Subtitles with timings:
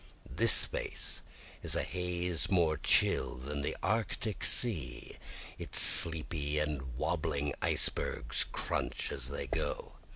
[0.31, 1.21] This face
[1.61, 5.17] is a haze more chill than the arctic sea,
[5.59, 9.99] Its sleepy and wobbling icebergs crunch as they go.